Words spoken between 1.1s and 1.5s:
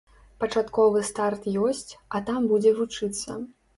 старт